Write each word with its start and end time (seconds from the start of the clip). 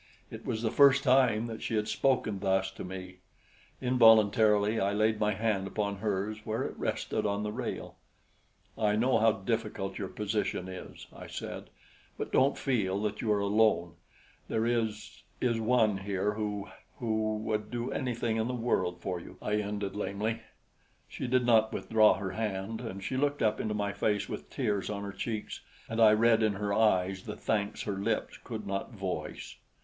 It 0.31 0.47
was 0.47 0.63
the 0.63 0.71
first 0.71 1.03
time 1.03 1.45
that 1.45 1.61
she 1.61 1.75
had 1.75 1.87
spoken 1.87 2.39
thus 2.39 2.71
to 2.71 2.83
me. 2.83 3.17
Involuntarily, 3.79 4.79
I 4.79 4.93
laid 4.93 5.19
my 5.19 5.33
hand 5.35 5.67
upon 5.67 5.97
hers 5.97 6.43
where 6.43 6.63
it 6.63 6.75
rested 6.75 7.23
on 7.23 7.43
the 7.43 7.51
rail. 7.51 7.97
"I 8.75 8.95
know 8.95 9.19
how 9.19 9.31
difficult 9.31 9.99
your 9.99 10.07
position 10.07 10.67
is," 10.67 11.05
I 11.15 11.27
said; 11.27 11.69
"but 12.17 12.31
don't 12.31 12.57
feel 12.57 12.99
that 13.03 13.21
you 13.21 13.31
are 13.31 13.39
alone. 13.41 13.93
There 14.47 14.65
is 14.65 15.21
is 15.39 15.59
one 15.59 15.99
here 15.99 16.33
who 16.33 16.69
who 16.97 17.37
would 17.37 17.69
do 17.69 17.91
anything 17.91 18.37
in 18.37 18.47
the 18.47 18.55
world 18.55 19.01
for 19.01 19.19
you," 19.19 19.37
I 19.39 19.57
ended 19.57 19.95
lamely. 19.95 20.41
She 21.07 21.27
did 21.27 21.45
not 21.45 21.71
withdraw 21.71 22.15
her 22.15 22.31
hand, 22.31 22.81
and 22.81 23.03
she 23.03 23.17
looked 23.17 23.43
up 23.43 23.59
into 23.61 23.75
my 23.75 23.93
face 23.93 24.27
with 24.27 24.49
tears 24.49 24.89
on 24.89 25.03
her 25.03 25.11
cheeks 25.13 25.61
and 25.87 26.01
I 26.01 26.13
read 26.13 26.41
in 26.41 26.53
her 26.53 26.73
eyes 26.73 27.21
the 27.25 27.35
thanks 27.35 27.83
her 27.83 27.97
lips 27.99 28.39
could 28.43 28.65
not 28.65 28.93
voice. 28.93 29.57